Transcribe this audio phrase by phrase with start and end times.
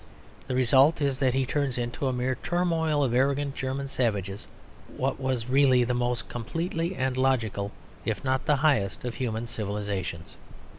[0.47, 4.47] The result is that he turns into a mere turmoil of arrogant German savages
[4.97, 7.71] what was really the most complete and logical,
[8.03, 10.37] if not the highest, of human civilisations.